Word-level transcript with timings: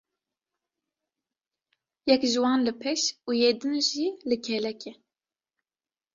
Yek 2.07 2.21
ji 2.31 2.39
wan 2.43 2.59
li 2.67 2.73
pêş 2.81 3.01
û 3.29 3.29
yê 3.41 3.49
din 3.59 3.75
jî 3.87 4.07
li 4.29 4.37
kêlekê. 4.45 4.93